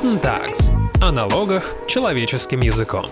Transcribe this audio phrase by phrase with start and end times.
[0.00, 0.70] Guten Tags
[1.02, 3.04] о налогах человеческим языком.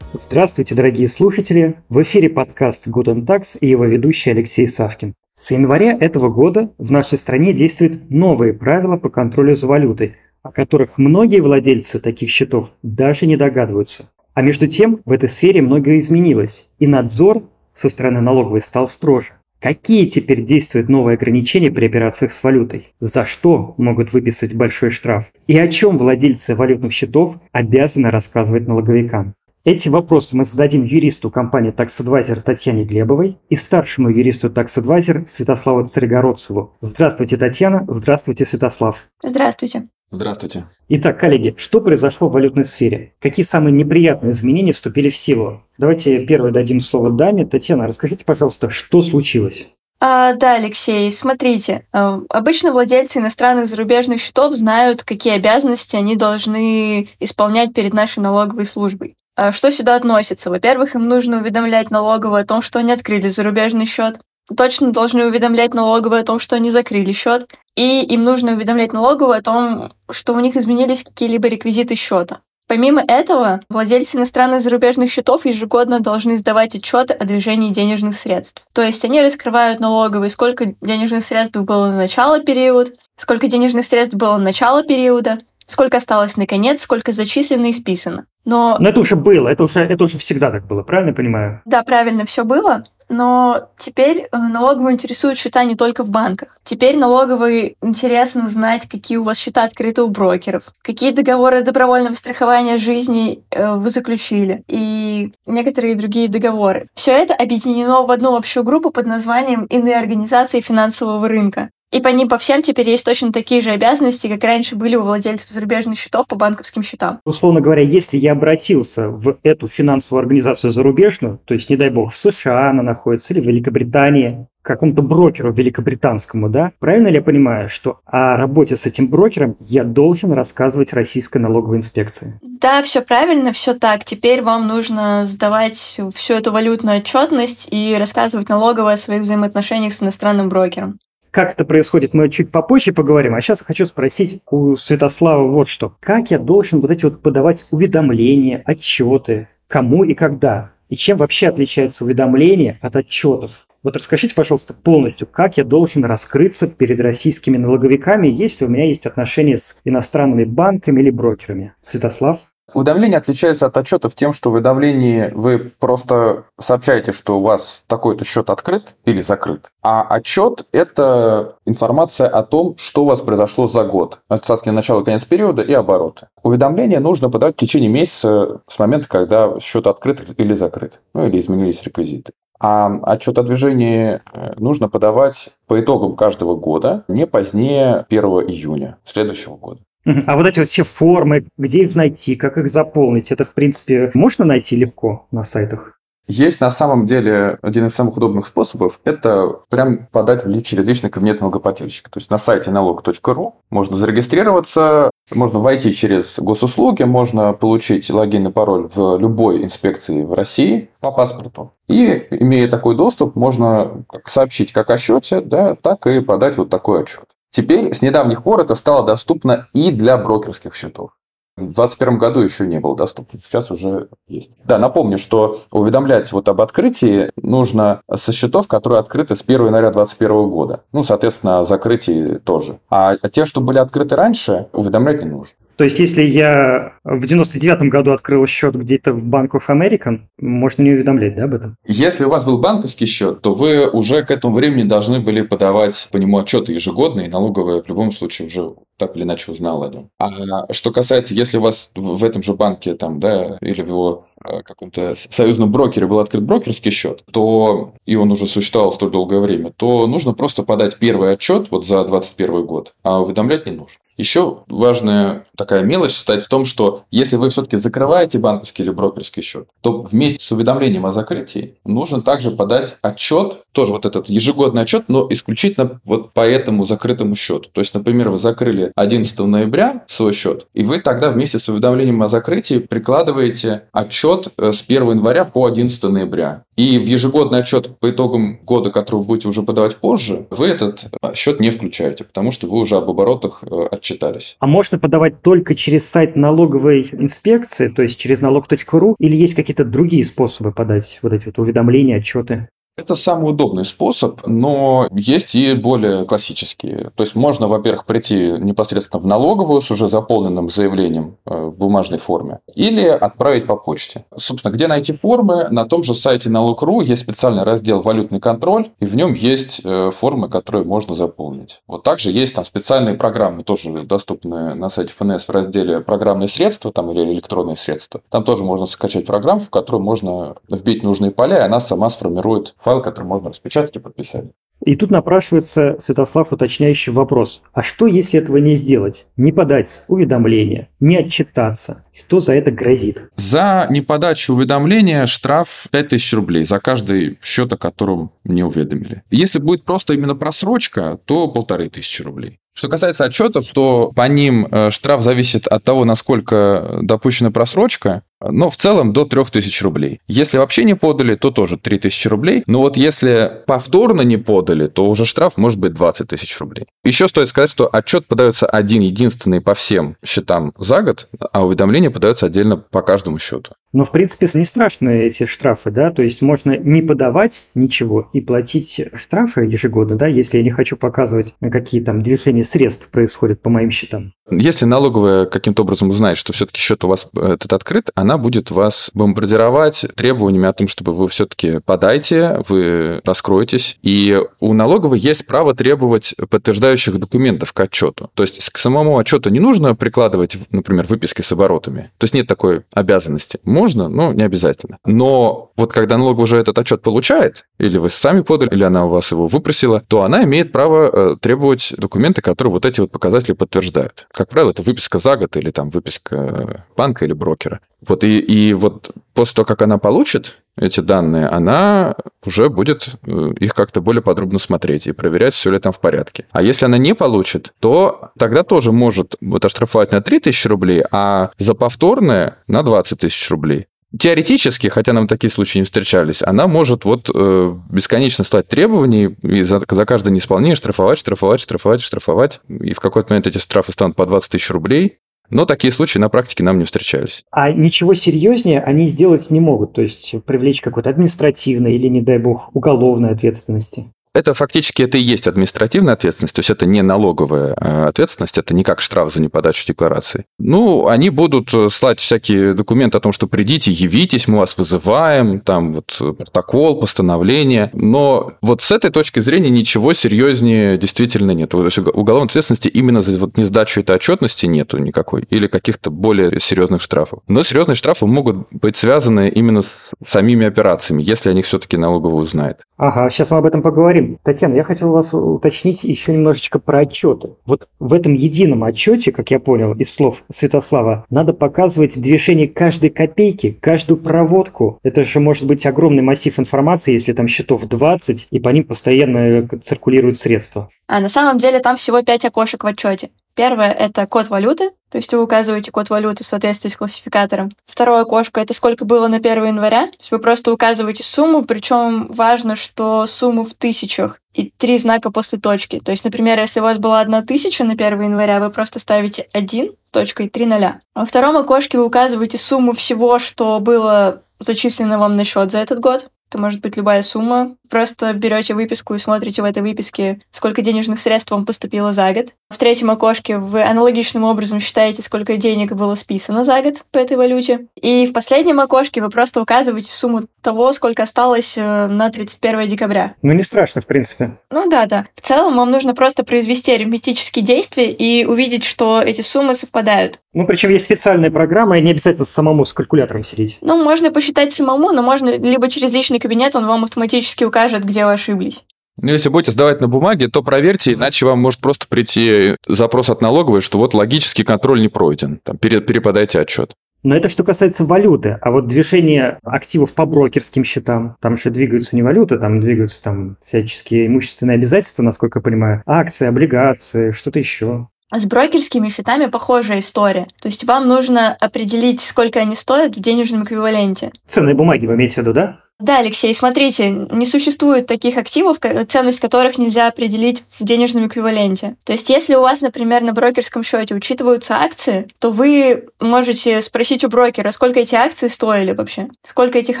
[0.12, 1.74] Здравствуйте, дорогие слушатели!
[1.88, 5.14] В эфире подкаст Guten Tax и его ведущий Алексей Савкин.
[5.34, 10.52] С января этого года в нашей стране действуют новые правила по контролю за валютой, о
[10.52, 14.12] которых многие владельцы таких счетов даже не догадываются.
[14.34, 17.42] А между тем в этой сфере многое изменилось, и надзор
[17.74, 19.37] со стороны налоговой стал строже.
[19.60, 22.94] Какие теперь действуют новые ограничения при операциях с валютой?
[23.00, 25.32] За что могут выписать большой штраф?
[25.48, 29.34] И о чем владельцы валютных счетов обязаны рассказывать налоговикам?
[29.64, 36.76] Эти вопросы мы зададим юристу компании Tax Татьяне Глебовой и старшему юристу Tax Святославу Царегородцеву.
[36.80, 37.84] Здравствуйте, Татьяна.
[37.88, 39.08] Здравствуйте, Святослав.
[39.22, 39.88] Здравствуйте.
[40.10, 40.64] Здравствуйте.
[40.88, 43.12] Итак, коллеги, что произошло в валютной сфере?
[43.20, 45.62] Какие самые неприятные изменения вступили в силу?
[45.76, 47.44] Давайте первое дадим слово даме.
[47.44, 49.68] Татьяна, расскажите, пожалуйста, что случилось?
[50.00, 57.08] А, да, Алексей, смотрите, а, обычно владельцы иностранных зарубежных счетов знают, какие обязанности они должны
[57.18, 59.16] исполнять перед нашей налоговой службой.
[59.36, 60.50] А что сюда относится?
[60.50, 64.20] Во-первых, им нужно уведомлять налоговую о том, что они открыли зарубежный счет.
[64.56, 67.48] Точно должны уведомлять налоговую о том, что они закрыли счет.
[67.78, 72.40] И им нужно уведомлять налоговую о том, что у них изменились какие-либо реквизиты счета.
[72.66, 78.64] Помимо этого, владельцы иностранных зарубежных счетов ежегодно должны сдавать отчеты о движении денежных средств.
[78.72, 84.16] То есть они раскрывают налоговые, сколько денежных средств было на начало периода, сколько денежных средств
[84.16, 88.26] было на начало периода, сколько осталось на конец, сколько зачислено и списано.
[88.44, 88.76] Но...
[88.80, 91.62] Но это уже было, это уже, это уже всегда так было, правильно понимаю?
[91.64, 96.58] Да, правильно все было но теперь э, налоговую интересуют счета не только в банках.
[96.64, 102.78] Теперь налоговой интересно знать, какие у вас счета открыты у брокеров, какие договоры добровольного страхования
[102.78, 106.88] жизни э, вы заключили и некоторые другие договоры.
[106.94, 111.70] Все это объединено в одну общую группу под названием «Иные организации финансового рынка».
[111.90, 115.02] И по ним по всем теперь есть точно такие же обязанности, как раньше были у
[115.02, 117.20] владельцев зарубежных счетов по банковским счетам.
[117.24, 122.12] Условно говоря, если я обратился в эту финансовую организацию зарубежную, то есть, не дай бог,
[122.12, 126.72] в США она находится или в Великобритании, какому-то брокеру великобританскому, да?
[126.78, 131.78] Правильно ли я понимаю, что о работе с этим брокером я должен рассказывать российской налоговой
[131.78, 132.38] инспекции?
[132.42, 134.04] Да, все правильно, все так.
[134.04, 140.02] Теперь вам нужно сдавать всю эту валютную отчетность и рассказывать налоговой о своих взаимоотношениях с
[140.02, 140.98] иностранным брокером.
[141.30, 143.34] Как это происходит, мы чуть попозже поговорим.
[143.34, 145.94] А сейчас хочу спросить у Святослава вот что.
[146.00, 150.72] Как я должен вот эти вот подавать уведомления, отчеты, кому и когда?
[150.88, 153.66] И чем вообще отличается уведомление от отчетов?
[153.82, 159.06] Вот расскажите, пожалуйста, полностью, как я должен раскрыться перед российскими налоговиками, если у меня есть
[159.06, 161.74] отношения с иностранными банками или брокерами?
[161.82, 162.40] Святослав?
[162.78, 168.24] Уведомление отличается от отчетов тем, что в уведомлении вы просто сообщаете, что у вас такой-то
[168.24, 169.72] счет открыт или закрыт.
[169.82, 174.20] А отчет– это информация о том, что у вас произошло за год.
[174.28, 176.28] Отсадки начала конец периода и обороты.
[176.44, 181.00] Уведомление нужно подать в течение месяца с момента, когда счет открыт или закрыт.
[181.14, 182.32] Ну или изменились реквизиты.
[182.60, 188.98] А отчет о движении э, нужно подавать по итогам каждого года не позднее 1 июня
[189.04, 189.80] следующего года.
[190.04, 194.10] А вот эти вот все формы, где их найти, как их заполнить, это, в принципе,
[194.14, 195.98] можно найти легко на сайтах?
[196.30, 201.40] Есть на самом деле один из самых удобных способов– это прям подать через личный кабинет
[201.40, 202.10] налогоплательщика.
[202.10, 208.52] То есть на сайте налог.ру можно зарегистрироваться, можно войти через госуслуги, можно получить логин и
[208.52, 211.72] пароль в любой инспекции в России по паспорту.
[211.88, 217.04] И, имея такой доступ, можно сообщить как о счете, да, так и подать вот такой
[217.04, 217.24] отчет.
[217.50, 221.10] Теперь с недавних пор это стало доступно и для брокерских счетов.
[221.56, 224.52] В 2021 году еще не было доступно, сейчас уже есть.
[224.64, 229.90] Да, напомню, что уведомлять вот об открытии нужно со счетов, которые открыты с 1 января
[229.90, 230.84] 2021 года.
[230.92, 232.78] Ну, соответственно, о закрытии тоже.
[232.88, 235.54] А те, что были открыты раньше, уведомлять не нужно.
[235.78, 240.82] То есть, если я в 99 году открыл счет где-то в Bank of America, можно
[240.82, 241.76] не уведомлять, да, об этом?
[241.86, 246.08] Если у вас был банковский счет, то вы уже к этому времени должны были подавать
[246.10, 249.90] по нему отчеты ежегодные, и налоговая в любом случае уже так или иначе узнала о
[249.90, 250.10] нем.
[250.18, 254.26] А что касается, если у вас в этом же банке там, да, или в его
[254.38, 259.72] каком-то союзном брокере был открыт брокерский счет, то и он уже существовал столь долгое время,
[259.76, 263.98] то нужно просто подать первый отчет вот за 2021 год, а уведомлять не нужно.
[264.18, 269.44] Еще важная такая мелочь состоит в том, что если вы все-таки закрываете банковский или брокерский
[269.44, 274.82] счет, то вместе с уведомлением о закрытии нужно также подать отчет тоже вот этот ежегодный
[274.82, 277.70] отчет, но исключительно вот по этому закрытому счету.
[277.72, 282.20] То есть, например, вы закрыли 11 ноября свой счет, и вы тогда вместе с уведомлением
[282.24, 286.64] о закрытии прикладываете отчет э, с 1 января по 11 ноября.
[286.76, 291.04] И в ежегодный отчет по итогам года, который вы будете уже подавать позже, вы этот
[291.22, 294.56] э, счет не включаете, потому что вы уже об оборотах э, отчитались.
[294.58, 299.84] А можно подавать только через сайт налоговой инспекции, то есть через налог.ру, или есть какие-то
[299.84, 302.66] другие способы подать вот эти вот уведомления, отчеты?
[302.98, 307.12] Это самый удобный способ, но есть и более классические.
[307.14, 312.18] То есть можно, во-первых, прийти непосредственно в налоговую с уже заполненным заявлением э, в бумажной
[312.18, 314.24] форме или отправить по почте.
[314.36, 315.68] Собственно, где найти формы?
[315.70, 320.10] На том же сайте налог.ру есть специальный раздел «Валютный контроль», и в нем есть э,
[320.10, 321.82] формы, которые можно заполнить.
[321.86, 326.90] Вот также есть там специальные программы, тоже доступны на сайте ФНС в разделе «Программные средства»
[326.90, 328.22] там, или «Электронные средства».
[328.28, 332.74] Там тоже можно скачать программу, в которую можно вбить нужные поля, и она сама сформирует
[332.88, 334.46] файл, который можно распечатать и подписать.
[334.86, 337.62] И тут напрашивается, Святослав, уточняющий вопрос.
[337.72, 339.26] А что, если этого не сделать?
[339.36, 342.06] Не подать уведомление, не отчитаться?
[342.12, 343.28] Что за это грозит?
[343.34, 349.22] За неподачу уведомления штраф 5000 рублей за каждый счет, о котором не уведомили.
[349.30, 352.60] Если будет просто именно просрочка, то полторы тысячи рублей.
[352.72, 358.70] Что касается отчетов, то по ним э, штраф зависит от того, насколько допущена просрочка, но
[358.70, 360.20] в целом до 3000 рублей.
[360.26, 362.62] Если вообще не подали, то тоже 3000 рублей.
[362.66, 366.86] Но вот если повторно не подали, то уже штраф может быть 20 тысяч рублей.
[367.04, 372.10] Еще стоит сказать, что отчет подается один единственный по всем счетам за год, а уведомление
[372.10, 373.72] подается отдельно по каждому счету.
[373.92, 378.40] Но, в принципе, не страшны эти штрафы, да, то есть можно не подавать ничего и
[378.40, 383.70] платить штрафы ежегодно, да, если я не хочу показывать, какие там движения средств происходят по
[383.70, 384.32] моим счетам.
[384.50, 388.70] Если налоговая каким-то образом узнает, что все-таки счет у вас э, этот открыт, она будет
[388.70, 393.98] вас бомбардировать требованиями о том, чтобы вы все-таки подайте, вы раскроетесь.
[394.02, 398.30] И у налоговой есть право требовать подтверждающих документов к отчету.
[398.34, 402.10] То есть к самому отчету не нужно прикладывать, например, выписки с оборотами.
[402.16, 403.60] То есть нет такой обязанности.
[403.78, 404.98] Можно, но не обязательно.
[405.04, 409.08] Но вот когда налоговая уже этот отчет получает, или вы сами подали, или она у
[409.08, 413.52] вас его выпросила, то она имеет право э, требовать документы, которые вот эти вот показатели
[413.52, 414.26] подтверждают.
[414.32, 417.78] Как правило, это выписка за год или там выписка банка или брокера.
[418.06, 422.14] Вот и, и вот после того, как она получит эти данные, она
[422.46, 426.46] уже будет э, их как-то более подробно смотреть и проверять, все ли там в порядке.
[426.52, 431.02] А если она не получит, то тогда тоже может вот оштрафовать на 3 тысячи рублей,
[431.10, 433.86] а за повторное на 20 тысяч рублей.
[434.16, 439.62] Теоретически, хотя нам такие случаи не встречались, она может вот э, бесконечно стать требований и
[439.62, 442.60] за, за каждое неисполнение штрафовать, штрафовать, штрафовать, штрафовать.
[442.68, 445.18] И в какой-то момент эти штрафы станут по 20 тысяч рублей.
[445.50, 447.44] Но такие случаи на практике нам не встречались.
[447.50, 452.38] А ничего серьезнее они сделать не могут, то есть привлечь какой-то административной или, не дай
[452.38, 457.74] бог, уголовной ответственности это фактически это и есть административная ответственность, то есть это не налоговая
[457.78, 460.44] э, ответственность, это не как штраф за неподачу декларации.
[460.58, 465.60] Ну, они будут э, слать всякие документы о том, что придите, явитесь, мы вас вызываем,
[465.60, 471.70] там вот протокол, постановление, но вот с этой точки зрения ничего серьезнее действительно нет.
[471.70, 476.60] То есть уголовной ответственности именно за вот несдачу этой отчетности нету никакой или каких-то более
[476.60, 477.40] серьезных штрафов.
[477.48, 482.42] Но серьезные штрафы могут быть связаны именно с самими операциями, если о них все-таки налоговый
[482.42, 482.78] узнает.
[482.96, 484.27] Ага, сейчас мы об этом поговорим.
[484.42, 487.50] Татьяна, я хотел вас уточнить еще немножечко про отчеты.
[487.66, 493.10] Вот в этом едином отчете, как я понял из слов Святослава, надо показывать движение каждой
[493.10, 494.98] копейки, каждую проводку.
[495.02, 499.68] Это же может быть огромный массив информации, если там счетов 20, и по ним постоянно
[499.82, 500.90] циркулируют средства.
[501.06, 503.30] А на самом деле там всего 5 окошек в отчете.
[503.58, 507.72] Первое– это код валюты, то есть вы указываете код валюты в соответствии с классификатором.
[507.88, 510.06] Второе окошко– это сколько было на 1 января.
[510.06, 515.32] То есть вы просто указываете сумму, причем важно, что сумму в тысячах и три знака
[515.32, 515.98] после точки.
[515.98, 519.48] То есть, например, если у вас была одна тысяча на 1 января, вы просто ставите
[519.52, 521.00] 1, точка и 3 ноля.
[521.16, 525.98] Во втором окошке вы указываете сумму всего, что было зачислено вам на счет за этот
[525.98, 526.30] год.
[526.48, 527.76] Это может быть любая сумма.
[527.90, 532.48] Просто берете выписку и смотрите в этой выписке, сколько денежных средств вам поступило за год.
[532.70, 537.36] В третьем окошке вы аналогичным образом считаете, сколько денег было списано за год по этой
[537.36, 537.86] валюте.
[538.00, 543.34] И в последнем окошке вы просто указываете сумму того, сколько осталось э, на 31 декабря.
[543.42, 544.58] Ну, не страшно, в принципе.
[544.70, 545.26] Ну да, да.
[545.34, 550.40] В целом вам нужно просто произвести арифметические действия и увидеть, что эти суммы совпадают.
[550.58, 553.78] Ну, причем есть специальная программа, и не обязательно самому с калькулятором сидеть.
[553.80, 558.24] Ну, можно посчитать самому, но можно либо через личный кабинет, он вам автоматически укажет, где
[558.24, 558.82] вы ошиблись.
[559.22, 563.40] Ну, если будете сдавать на бумаге, то проверьте, иначе вам может просто прийти запрос от
[563.40, 565.60] налоговой, что вот логический контроль не пройден.
[565.62, 566.92] Там, переподайте отчет.
[567.22, 568.58] Но это что касается валюты.
[568.60, 573.58] А вот движение активов по брокерским счетам, там еще двигаются не валюты, там двигаются там
[573.64, 578.08] всяческие имущественные обязательства, насколько я понимаю, акции, облигации, что-то еще.
[578.30, 580.48] С брокерскими счетами похожая история.
[580.60, 584.32] То есть вам нужно определить, сколько они стоят в денежном эквиваленте.
[584.46, 585.80] Ценные бумаги вы имеете в виду, да?
[586.00, 588.78] Да, Алексей, смотрите, не существует таких активов,
[589.08, 591.96] ценность которых нельзя определить в денежном эквиваленте.
[592.04, 597.24] То есть, если у вас, например, на брокерском счете учитываются акции, то вы можете спросить
[597.24, 600.00] у брокера, сколько эти акции стоили вообще, сколько этих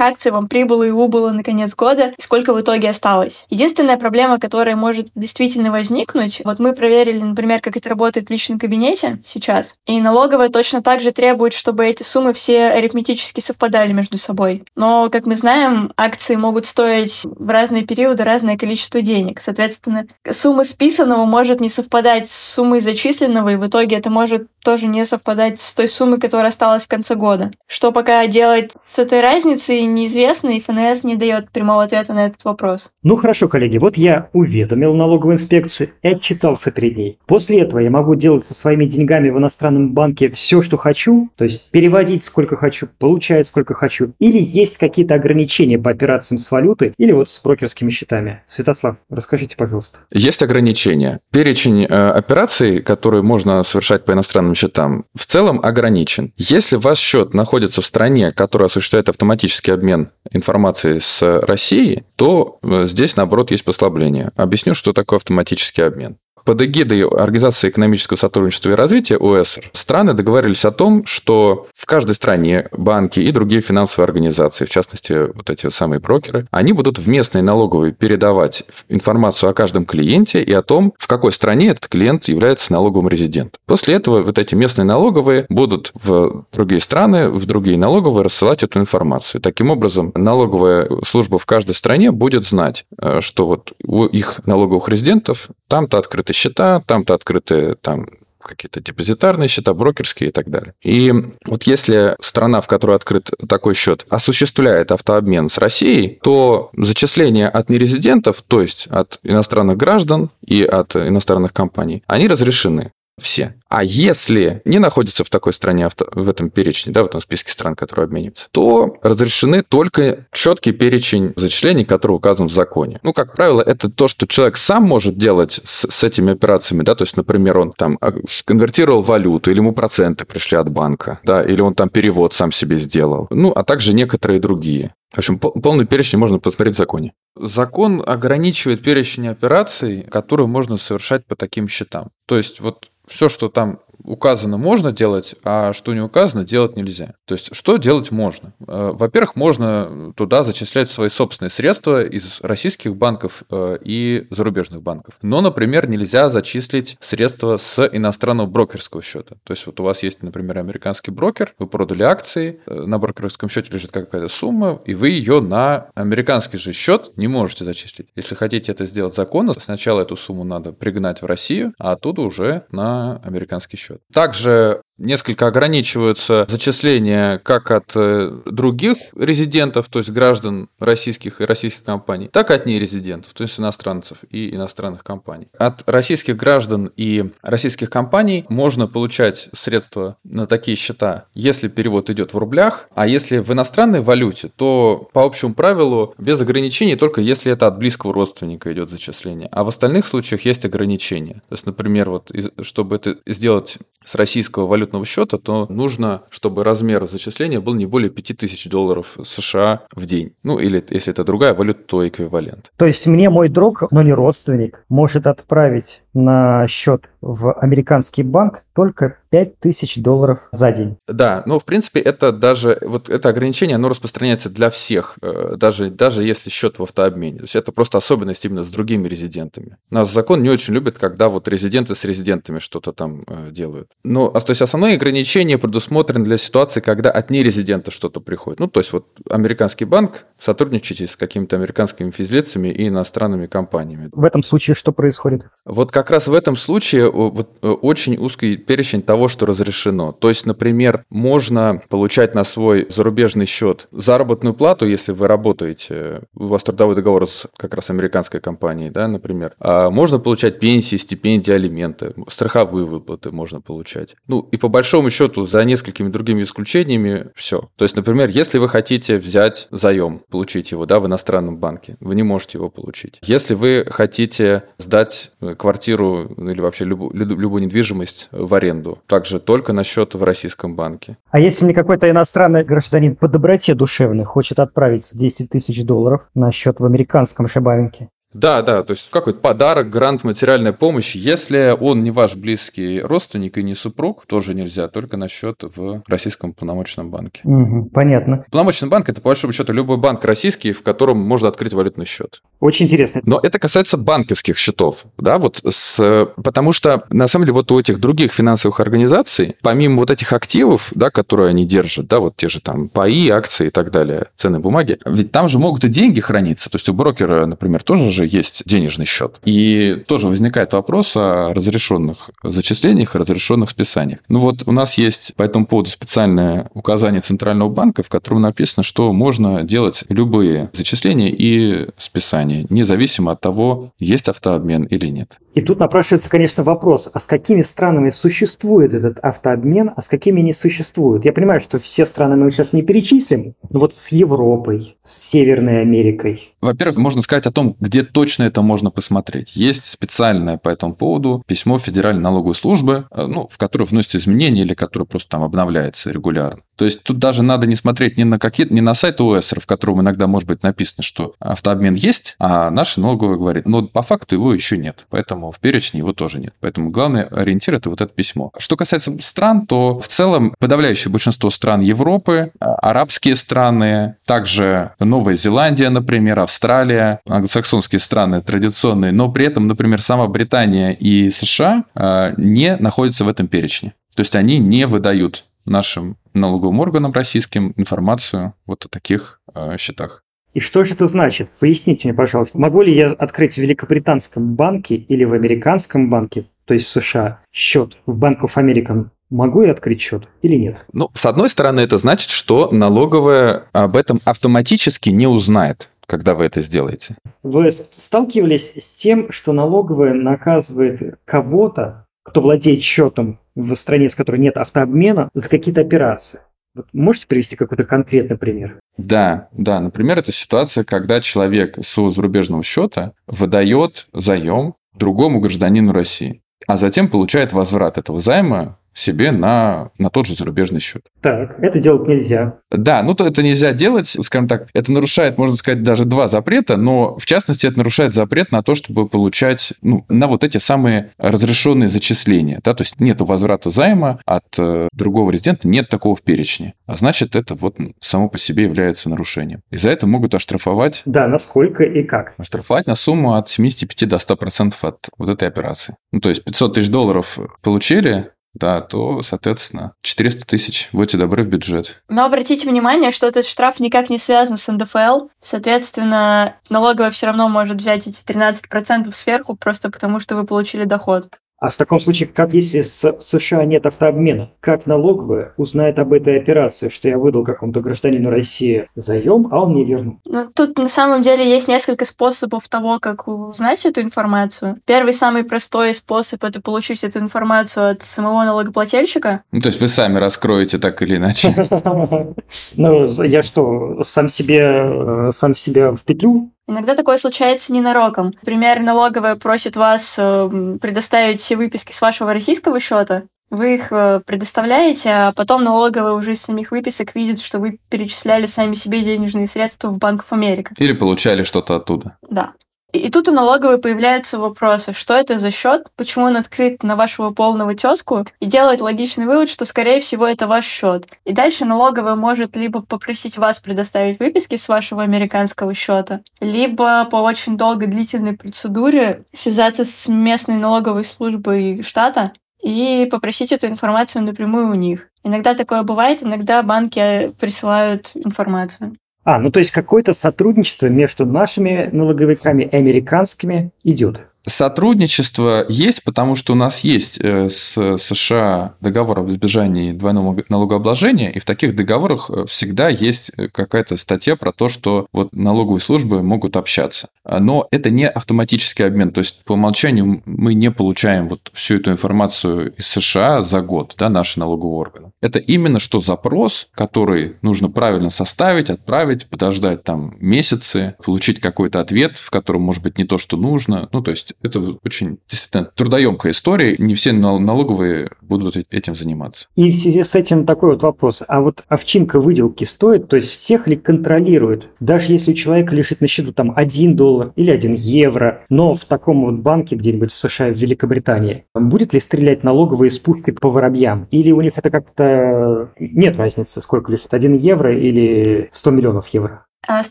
[0.00, 3.44] акций вам прибыло и убыло на конец года, и сколько в итоге осталось.
[3.50, 8.60] Единственная проблема, которая может действительно возникнуть, вот мы проверили, например, как это работает в личном
[8.60, 14.16] кабинете сейчас, и налоговая точно так же требует, чтобы эти суммы все арифметически совпадали между
[14.16, 14.62] собой.
[14.76, 19.40] Но, как мы знаем, акции могут стоить в разные периоды разное количество денег.
[19.40, 24.86] Соответственно, сумма списанного может не совпадать с суммой зачисленного, и в итоге это может тоже
[24.86, 27.50] не совпадать с той суммой, которая осталась в конце года.
[27.66, 32.44] Что пока делать с этой разницей, неизвестно, и ФНС не дает прямого ответа на этот
[32.44, 32.90] вопрос.
[33.02, 37.18] Ну хорошо, коллеги, вот я уведомил налоговую инспекцию и отчитался перед ней.
[37.26, 41.44] После этого я могу делать со своими деньгами в иностранном банке все, что хочу, то
[41.44, 46.94] есть переводить сколько хочу, получать сколько хочу, или есть какие-то ограничения по операциям с валютой
[46.98, 48.42] или вот с брокерскими счетами.
[48.46, 49.98] Святослав, расскажите, пожалуйста.
[50.12, 51.20] Есть ограничения.
[51.30, 56.32] Перечень э, операций, которые можно совершать по иностранным счетам, в целом ограничен.
[56.36, 62.86] Если ваш счет находится в стране, которая осуществляет автоматический обмен информацией с Россией, то э,
[62.86, 64.30] здесь, наоборот, есть послабление.
[64.36, 66.16] Объясню, что такое автоматический обмен
[66.48, 72.14] под эгидой Организации экономического сотрудничества и развития ОСР страны договорились о том, что в каждой
[72.14, 77.06] стране банки и другие финансовые организации, в частности, вот эти самые брокеры, они будут в
[77.06, 82.24] местные налоговые передавать информацию о каждом клиенте и о том, в какой стране этот клиент
[82.28, 83.60] является налоговым резидентом.
[83.66, 88.80] После этого вот эти местные налоговые будут в другие страны, в другие налоговые рассылать эту
[88.80, 89.42] информацию.
[89.42, 94.88] Таким образом, налоговая служба в каждой стране будет знать, э, что вот у их налоговых
[94.88, 98.06] резидентов там-то открыты счета, там-то открыты там
[98.48, 100.74] какие-то депозитарные счета, брокерские и так далее.
[100.82, 101.12] И
[101.44, 107.68] вот если страна, в которой открыт такой счет, осуществляет автообмен с Россией, то зачисления от
[107.68, 113.54] нерезидентов, то есть от иностранных граждан и от иностранных компаний, они разрешены все.
[113.68, 117.74] А если не находится в такой стране, в этом перечне, да, в этом списке стран,
[117.74, 122.98] которые обмениваются, то разрешены только четкий перечень зачислений, который указан в законе.
[123.02, 126.94] Ну, как правило, это то, что человек сам может делать с, с этими операциями, да,
[126.94, 131.42] то есть, например, он там а, сконвертировал валюту, или ему проценты пришли от банка, да,
[131.42, 134.94] или он там перевод сам себе сделал, ну, а также некоторые другие.
[135.12, 137.12] В общем, полный перечень можно посмотреть в законе.
[137.34, 142.10] Закон ограничивает перечень операций, которые можно совершать по таким счетам.
[142.26, 147.14] То есть, вот все, что там указано можно делать, а что не указано, делать нельзя.
[147.24, 148.52] То есть, что делать можно?
[148.66, 155.18] Э, во-первых, можно туда зачислять свои собственные средства из российских банков э, и зарубежных банков.
[155.22, 159.36] Но, например, нельзя зачислить средства с иностранного брокерского счета.
[159.44, 163.48] То есть, вот у вас есть, например, американский брокер, вы продали акции, э, на брокерском
[163.48, 168.08] счете лежит какая-то сумма, и вы ее на американский же счет не можете зачислить.
[168.16, 172.64] Если хотите это сделать законно, сначала эту сумму надо пригнать в Россию, а оттуда уже
[172.70, 174.02] на американский счет счет.
[174.12, 181.84] Также несколько ограничиваются зачисления как от э, других резидентов, то есть граждан российских и российских
[181.84, 185.48] компаний, так и от нерезидентов, то есть иностранцев и иностранных компаний.
[185.58, 192.34] От российских граждан и российских компаний можно получать средства на такие счета, если перевод идет
[192.34, 197.52] в рублях, а если в иностранной валюте, то по общему правилу без ограничений только если
[197.52, 199.48] это от близкого родственника идет зачисление.
[199.52, 201.42] А в остальных случаях есть ограничения.
[201.48, 202.30] То есть, например, вот
[202.62, 208.10] чтобы это сделать с российского валютного счета, то нужно, чтобы размер зачисления был не более
[208.10, 210.34] 5000 долларов США в день.
[210.42, 212.72] Ну, или если это другая валюта, то эквивалент.
[212.76, 218.64] То есть мне мой друг, но не родственник, может отправить на счет в американский банк
[218.74, 220.96] только 5000 долларов за день.
[221.06, 225.90] Да, но в принципе это даже, вот это ограничение, оно распространяется для всех, э, даже,
[225.90, 227.38] даже если счет в автообмене.
[227.38, 229.76] То есть это просто особенность именно с другими резидентами.
[229.90, 233.90] Наш закон не очень любит, когда вот резиденты с резидентами что-то там э, делают.
[234.04, 238.60] Но, а, то есть основные ограничения предусмотрены для ситуации, когда от нерезидента что-то приходит.
[238.60, 244.08] Ну, то есть вот американский банк сотрудничает с какими-то американскими физлицами и иностранными компаниями.
[244.12, 245.42] В этом случае что происходит?
[245.64, 250.12] Вот как как раз в этом случае вот, э, очень узкий перечень того, что разрешено.
[250.12, 256.46] То есть, например, можно получать на свой зарубежный счет заработную плату, если вы работаете, у
[256.46, 259.54] вас трудовой договор с как раз американской компанией, да, например.
[259.60, 264.16] А можно получать пенсии, стипендии, алименты, страховые выплаты можно получать.
[264.28, 267.68] Ну, и по большому счету, за несколькими другими исключениями, все.
[267.76, 272.14] То есть, например, если вы хотите взять заем, получить его, да, в иностранном банке, вы
[272.14, 273.18] не можете его получить.
[273.20, 279.84] Если вы хотите сдать квартиру или вообще любую, любую недвижимость в аренду, также только на
[279.84, 281.16] счет в российском банке.
[281.30, 286.52] А если мне какой-то иностранный гражданин по доброте душевной хочет отправить 10 тысяч долларов на
[286.52, 291.14] счет в американском же банке, да, да, то есть какой-то подарок, грант, материальная помощь.
[291.14, 296.02] Если он не ваш близкий родственник и не супруг, тоже нельзя, только на счет в
[296.06, 297.40] Российском полномочном банке.
[297.44, 298.44] Угу, понятно.
[298.50, 302.42] Полномочный банк– это, по большому счету, любой банк российский, в котором можно открыть валютный счет.
[302.60, 303.22] Очень интересно.
[303.24, 307.80] Но это касается банковских счетов, да, вот с, потому что, на самом деле, вот у
[307.80, 312.48] этих других финансовых организаций, помимо вот этих активов, да, которые они держат, да, вот те
[312.48, 316.20] же там паи, акции и так далее, ценные бумаги, ведь там же могут и деньги
[316.20, 319.40] храниться, то есть у брокера, например, тоже же есть денежный счет.
[319.44, 324.20] И тоже возникает вопрос о разрешенных зачислениях и разрешенных списаниях.
[324.28, 328.82] Ну вот у нас есть по этому поводу специальное указание Центрального банка, в котором написано,
[328.82, 335.38] что можно делать любые зачисления и списания, независимо от того, есть автообмен или нет.
[335.54, 340.40] И тут напрашивается, конечно, вопрос, а с какими странами существует этот автообмен, а с какими
[340.40, 341.24] не существует?
[341.24, 345.80] Я понимаю, что все страны мы сейчас не перечислим, но вот с Европой, с Северной
[345.80, 346.54] Америкой.
[346.60, 349.56] Во-первых, можно сказать о том, где точно это можно посмотреть.
[349.56, 354.62] Есть специальное по этому поводу письмо Федеральной налоговой службы, э, ну, в которое вносятся изменения
[354.62, 356.62] или которое просто там обновляется регулярно.
[356.78, 359.66] То есть тут даже надо не смотреть ни на какие не на сайт ОСР, в
[359.66, 364.36] котором иногда может быть написано, что автообмен есть, а наша налоговая говорит, но по факту
[364.36, 365.04] его еще нет.
[365.10, 366.54] Поэтому в перечне его тоже нет.
[366.60, 368.52] Поэтому главный ориентир– это вот это письмо.
[368.58, 375.34] Что касается стран, то в целом подавляющее большинство стран Европы, а, арабские страны, также Новая
[375.34, 382.34] Зеландия, например, Австралия, англосаксонские страны традиционные, но при этом, например, сама Британия и США а,
[382.36, 383.94] не находятся в этом перечне.
[384.14, 390.24] То есть они не выдают нашим налоговым органам российским информацию вот о таких э, счетах.
[390.54, 391.50] И что же это значит?
[391.60, 392.58] Поясните мне, пожалуйста.
[392.58, 397.96] Могу ли я открыть в Великобританском банке или в американском банке, то есть США, счет
[398.06, 399.08] в Bank of America?
[399.30, 400.86] Могу я открыть счет или нет?
[400.92, 406.46] Ну, с одной стороны, это значит, что налоговая об этом автоматически не узнает когда вы
[406.46, 407.16] это сделаете?
[407.42, 414.38] Вы сталкивались с тем, что налоговая наказывает кого-то, кто владеет счетом в стране, с которой
[414.40, 416.40] нет автообмена, за какие-то операции?
[416.74, 418.78] Вот можете привести какой-то конкретный пример?
[418.96, 419.80] Да, да.
[419.80, 427.08] Например, это ситуация, когда человек с зарубежного счета выдает заем другому гражданину России, а затем
[427.08, 431.06] получает возврат этого займа себе на, на тот же зарубежный счет.
[431.20, 432.58] Так, это делать нельзя.
[432.70, 436.76] Да, ну то это нельзя делать, скажем так, это нарушает, можно сказать, даже два запрета,
[436.76, 441.10] но в частности это нарушает запрет на то, чтобы получать, ну, на вот эти самые
[441.18, 446.22] разрешенные зачисления, да, то есть нету возврата займа от э, другого резидента, нет такого в
[446.22, 449.62] перечне, а значит это вот само по себе является нарушением.
[449.70, 451.02] И за это могут оштрафовать...
[451.04, 452.34] Да, насколько и как?
[452.38, 455.96] Оштрафовать на сумму от 75 до 100% от вот этой операции.
[456.12, 461.48] Ну, то есть 500 тысяч долларов получили, да, то, соответственно, 400 тысяч, будьте добры, в
[461.48, 462.02] бюджет.
[462.08, 465.28] Но обратите внимание, что этот штраф никак не связан с НДФЛ.
[465.42, 471.28] Соответственно, налоговая все равно может взять эти 13% сверху, просто потому что вы получили доход.
[471.60, 474.52] А в таком случае, как если с США нет автообмена?
[474.60, 479.72] Как налоговая узнает об этой операции, что я выдал какому-то гражданину России заем, а он
[479.72, 480.20] мне вернул?
[480.24, 484.80] Ну, тут на самом деле есть несколько способов того, как узнать эту информацию.
[484.84, 489.42] Первый, самый простой способ– это получить эту информацию от самого налогоплательщика.
[489.50, 491.54] Ну, то есть вы сами раскроете так или иначе?
[492.76, 498.26] Ну, я что, сам себе, э, сам себя в петлю Иногда такое случается ненароком.
[498.26, 503.22] Например, налоговая просит вас э, предоставить все выписки с вашего российского счета.
[503.48, 508.46] Вы их э, предоставляете, а потом налоговая уже из самих выписок видит, что вы перечисляли
[508.46, 510.74] сами себе денежные средства в Банк Америка.
[510.76, 512.18] Или получали что-то оттуда.
[512.28, 512.52] Да.
[512.92, 517.30] И тут у налоговой появляются вопросы, что это за счет, почему он открыт на вашего
[517.30, 521.06] полного тезку, и делает логичный вывод, что, скорее всего, это ваш счет.
[521.26, 527.16] И дальше налоговая может либо попросить вас предоставить выписки с вашего американского счета, либо по
[527.16, 534.70] очень долгой длительной процедуре связаться с местной налоговой службой штата и попросить эту информацию напрямую
[534.70, 535.10] у них.
[535.22, 538.96] Иногда такое бывает, иногда банки присылают информацию.
[539.30, 544.27] А, ну то есть какое-то сотрудничество между нашими налоговиками и американскими идет.
[544.46, 551.30] Сотрудничество есть, потому что у нас есть э, с США договор об избежании двойного налогообложения,
[551.30, 555.80] и в таких договорах э, всегда есть э, какая-то статья про то, что вот налоговые
[555.80, 557.08] службы могут общаться.
[557.24, 561.90] Но это не автоматический обмен, то есть по умолчанию мы не получаем вот всю эту
[561.90, 565.10] информацию из США за год, да, наши налоговые органы.
[565.20, 572.16] Это именно что запрос, который нужно правильно составить, отправить, подождать там месяцы, получить какой-то ответ,
[572.18, 573.88] в котором может быть не то, что нужно.
[573.92, 576.76] Ну, то есть это очень действительно трудоемкая история.
[576.78, 579.48] Не все налоговые будут этим заниматься.
[579.56, 581.22] И в связи с этим такой вот вопрос.
[581.26, 583.08] А вот овчинка выделки стоит?
[583.08, 584.68] То есть всех ли контролирует?
[584.80, 588.84] Даже если у человека лежит на счету там 1 доллар или 1 евро, но в
[588.84, 593.50] таком вот банке где-нибудь в США, в Великобритании, будет ли стрелять налоговые с пушки по
[593.50, 594.06] воробьям?
[594.10, 599.44] Или у них это как-то нет разницы, сколько лежит, 1 евро или 100 миллионов евро?
[599.66, 599.90] А с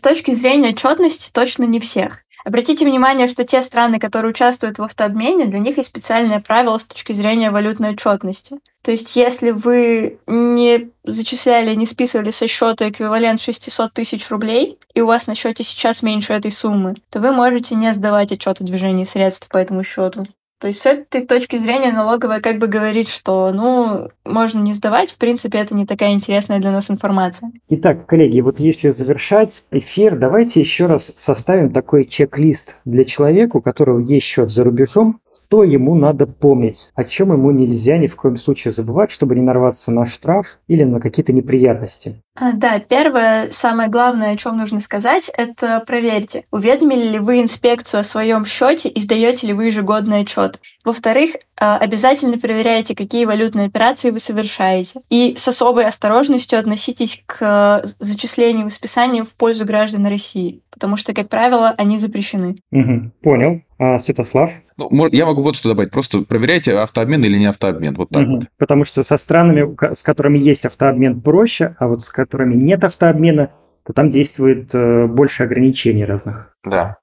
[0.00, 2.20] точки зрения отчетности точно не всех.
[2.48, 6.84] Обратите внимание, что те страны, которые участвуют в автообмене, для них есть специальное правило с
[6.84, 8.56] точки зрения валютной отчетности.
[8.80, 15.02] То есть, если вы не зачисляли, не списывали со счета эквивалент 600 тысяч рублей, и
[15.02, 18.64] у вас на счете сейчас меньше этой суммы, то вы можете не сдавать отчет о
[18.64, 20.26] движении средств по этому счету.
[20.60, 25.12] То есть с этой точки зрения налоговая как бы говорит, что, ну, можно не сдавать,
[25.12, 27.52] в принципе, это не такая интересная для нас информация.
[27.68, 33.60] Итак, коллеги, вот если завершать эфир, давайте еще раз составим такой чек-лист для человека, у
[33.60, 38.16] которого есть счет за рубежом, что ему надо помнить, о чем ему нельзя ни в
[38.16, 42.20] коем случае забывать, чтобы не нарваться на штраф или на какие-то неприятности.
[42.40, 48.00] А, да, первое, самое главное, о чем нужно сказать, это проверьте, уведомили ли вы инспекцию
[48.00, 50.60] о своем счете и сдаете ли вы ежегодный отчет.
[50.84, 55.00] Во-вторых, а, обязательно проверяйте, какие валютные операции вы совершаете.
[55.10, 60.96] И с особой осторожностью относитесь к а, зачислению и списанию в пользу граждан России, потому
[60.96, 62.56] что, как правило, они запрещены.
[62.70, 63.62] Угу, понял.
[63.78, 64.50] А, Святослав?
[64.76, 65.92] Ну, я могу вот что добавить.
[65.92, 67.94] Просто проверяйте, автообмен или не автообмен.
[67.94, 68.36] Вот так угу.
[68.36, 68.44] вот.
[68.58, 73.52] Потому что со странами, с которыми есть автообмен, проще, а вот с которыми нет автообмена,
[73.86, 76.56] то там действует э, больше ограничений разных.
[76.64, 76.98] Да.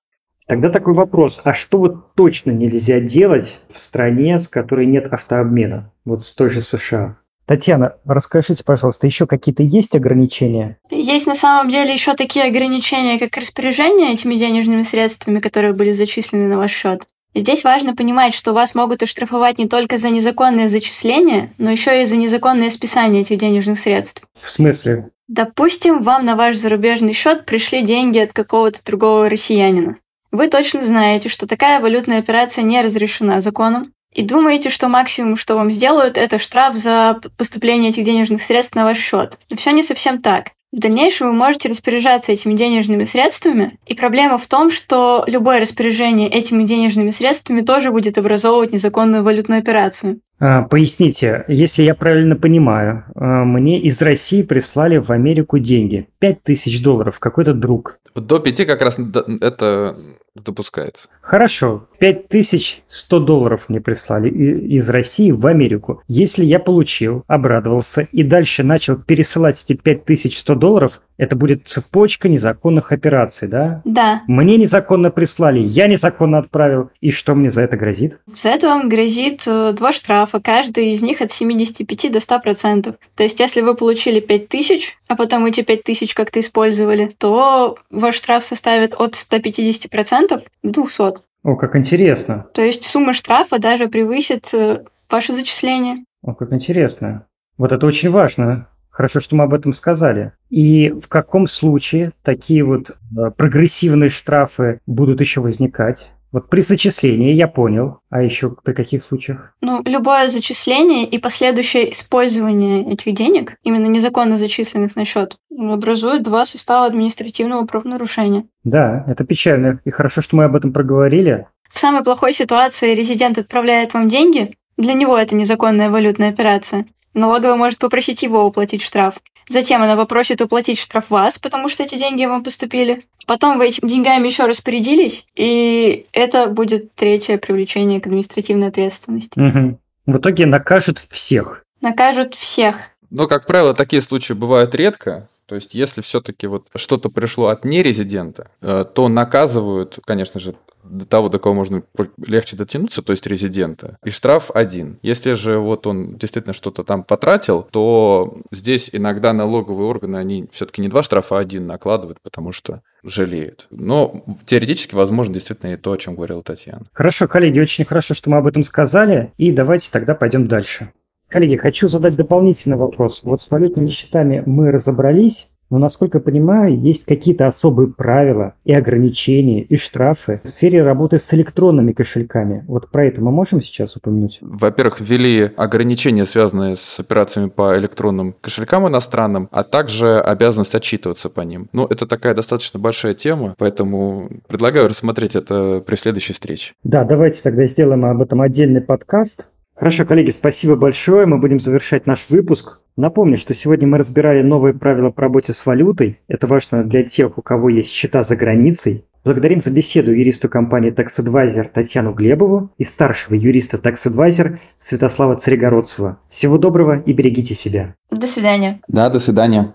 [0.47, 5.91] Тогда такой вопрос, а что вот точно нельзя делать в стране, с которой нет автообмена,
[6.03, 7.17] вот с той же США?
[7.45, 10.77] Татьяна, расскажите, пожалуйста, еще какие-то есть ограничения?
[10.89, 16.47] Есть на самом деле еще такие ограничения, как распоряжение этими денежными средствами, которые были зачислены
[16.47, 17.07] на ваш счет.
[17.35, 22.05] Здесь важно понимать, что вас могут оштрафовать не только за незаконное зачисление, но еще и
[22.05, 24.23] за незаконное списание этих денежных средств.
[24.41, 25.09] В смысле?
[25.27, 29.97] Допустим, вам на ваш зарубежный счет пришли деньги от какого-то другого россиянина.
[30.31, 35.55] Вы точно знаете, что такая валютная операция не разрешена законом, и думаете, что максимум, что
[35.55, 39.37] вам сделают, это штраф за поступление этих денежных средств на ваш счет.
[39.49, 40.51] Но все не совсем так.
[40.71, 46.29] В дальнейшем вы можете распоряжаться этими денежными средствами, и проблема в том, что любое распоряжение
[46.29, 50.19] этими денежными средствами тоже будет образовывать незаконную валютную операцию.
[50.39, 56.07] А, поясните, если я правильно понимаю, а, мне из России прислали в Америку деньги.
[56.19, 57.99] 5000 долларов, какой-то друг.
[58.15, 58.97] До 5 как раз
[59.41, 59.95] это
[60.43, 61.07] допускается.
[61.21, 66.01] Хорошо, 5100 долларов мне прислали из России в Америку.
[66.07, 72.91] Если я получил, обрадовался и дальше начал пересылать эти 5100 долларов, это будет цепочка незаконных
[72.91, 73.81] операций, да?
[73.85, 74.21] Да.
[74.27, 76.89] Мне незаконно прислали, я незаконно отправил.
[77.01, 78.19] И что мне за это грозит?
[78.35, 82.95] За это вам грозит э, два штрафа, каждый из них от 75 до 100%.
[83.15, 88.43] То есть, если вы получили 5000, а потом эти 5000 как-то использовали, то ваш штраф
[88.43, 91.03] составит от 150% до 200.
[91.43, 92.47] О, как интересно.
[92.53, 96.03] То есть сумма штрафа даже превысит э, ваше зачисление.
[96.23, 97.27] О, как интересно.
[97.57, 98.67] Вот это очень важно.
[98.95, 100.31] Хорошо, что мы об этом сказали.
[100.49, 106.13] И в каком случае такие вот э, прогрессивные штрафы будут еще возникать?
[106.31, 107.99] Вот при зачислении, я понял.
[108.09, 109.53] А еще при каких случаях?
[109.59, 116.45] Ну, любое зачисление и последующее использование этих денег, именно незаконно зачисленных на счет, образует два
[116.45, 118.45] состава административного правонарушения.
[118.63, 119.81] Да, это печально.
[119.83, 121.47] И хорошо, что мы об этом проговорили.
[121.69, 124.55] В самой плохой ситуации резидент отправляет вам деньги.
[124.77, 126.85] Для него это незаконная валютная операция.
[127.13, 129.15] Налоговая может попросить его уплатить штраф.
[129.47, 133.03] Затем она попросит уплатить штраф вас, потому что эти деньги вам поступили.
[133.27, 139.39] Потом вы этими деньгами еще распорядились, и это будет третье привлечение к административной ответственности.
[139.39, 139.79] Угу.
[140.07, 141.63] В итоге накажут всех.
[141.81, 142.89] Накажут всех.
[143.09, 145.29] Но, как правило, такие случаи бывают редко.
[145.47, 151.05] То есть, если все-таки вот что-то пришло от нерезидента, э, то наказывают, конечно же, до
[151.05, 151.83] того, до кого можно
[152.17, 154.99] легче дотянуться, то есть резидента, и штраф один.
[155.01, 160.81] Если же вот он действительно что-то там потратил, то здесь иногда налоговые органы, они все-таки
[160.81, 163.67] не два штрафа, а один накладывают, потому что жалеют.
[163.71, 166.85] Но теоретически возможно действительно и то, о чем говорила Татьяна.
[166.93, 170.91] Хорошо, коллеги, очень хорошо, что мы об этом сказали, и давайте тогда пойдем дальше.
[171.35, 173.19] Коллеги, хочу задать дополнительный вопрос.
[173.25, 179.61] Вот с валютными счетами мы разобрались, но, насколько понимаю, есть какие-то особые правила и ограничения,
[179.61, 182.63] и штрафы в сфере работы с электронными кошельками.
[182.69, 184.37] Вот про это мы можем сейчас упомянуть?
[184.39, 191.41] Во-первых, ввели ограничения, связанные с операциями по электронным кошелькам иностранным, а также обязанность отчитываться по
[191.41, 191.67] ним.
[191.73, 196.75] Ну, это такая достаточно большая тема, поэтому предлагаю рассмотреть это при следующей встрече.
[196.85, 199.47] Да, давайте тогда сделаем об этом отдельный подкаст.
[199.75, 201.25] Хорошо, коллеги, спасибо большое.
[201.25, 202.81] Мы будем завершать наш выпуск.
[202.95, 206.19] Напомню, что сегодня мы разбирали новые правила по работе с валютой.
[206.29, 209.03] Это важно для тех, у кого есть счета за границей.
[209.25, 215.35] Благодарим за беседу юристу компании Tax Advisor Татьяну Глебову и старшего юриста Tax Advisor Святослава
[215.35, 216.19] Царегородцева.
[216.29, 217.95] Всего доброго и берегите себя.
[218.09, 218.79] До свидания.
[218.87, 219.73] Да, до свидания.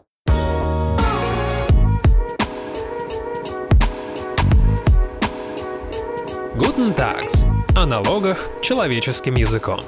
[6.57, 7.50] Guten Tags.
[7.81, 9.81] О налогах человеческим языком.